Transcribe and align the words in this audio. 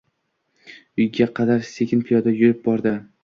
Uyga 1.01 1.27
qadar 1.41 1.61
sekin 1.73 2.03
piyoda 2.09 2.35
yurib 2.39 2.65
bordi 2.71 2.95